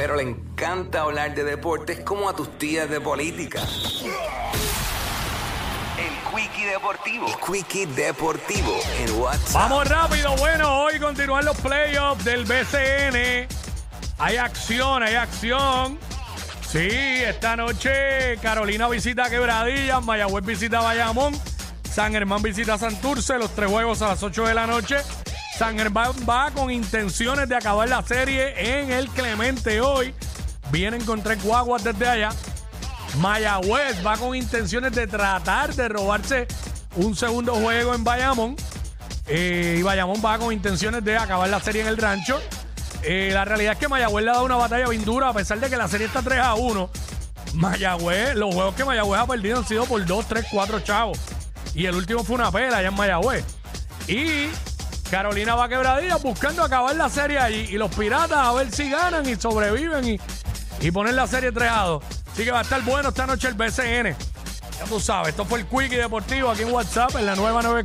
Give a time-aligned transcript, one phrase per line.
[0.00, 3.60] pero le encanta hablar de deportes como a tus tías de política.
[5.98, 7.26] El Quickie Deportivo.
[7.26, 9.52] El Quickie Deportivo en WhatsApp.
[9.52, 10.34] Vamos rápido.
[10.36, 13.46] Bueno, hoy continúan los playoffs del BCN.
[14.16, 15.98] Hay acción, hay acción.
[16.66, 21.38] Sí, esta noche Carolina visita Quebradillas, Mayagüez visita Bayamón,
[21.92, 24.96] San Germán visita Santurce, los tres juegos a las 8 de la noche.
[25.60, 30.14] San Germán va con intenciones de acabar la serie en el Clemente hoy.
[30.72, 32.30] Vienen con tres guaguas desde allá.
[33.18, 36.48] Mayagüez va con intenciones de tratar de robarse
[36.96, 38.56] un segundo juego en Bayamón.
[39.26, 42.40] Eh, y Bayamón va con intenciones de acabar la serie en el rancho.
[43.02, 45.60] Eh, la realidad es que Mayagüez le ha dado una batalla bien dura, a pesar
[45.60, 46.90] de que la serie está 3 a 1.
[47.52, 51.18] Mayagüez, los juegos que Mayagüez ha perdido han sido por 2, 3, 4 chavos.
[51.74, 53.44] Y el último fue una pela allá en Mayagüez.
[54.08, 54.48] Y
[55.10, 57.66] Carolina va a quebradillas buscando acabar la serie allí.
[57.70, 60.20] Y los piratas a ver si ganan y sobreviven y,
[60.80, 62.04] y ponen la serie 3 a 2.
[62.32, 64.16] Así que va a estar bueno esta noche el BCN.
[64.78, 67.78] Ya tú sabes, esto fue el Quickie Deportivo aquí en WhatsApp en la nueva 9.